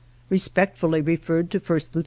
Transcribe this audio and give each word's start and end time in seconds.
Respectfully 0.29 0.99
referred 0.99 1.51
to 1.51 1.59
1st 1.59 1.93
Lieut. 1.93 1.97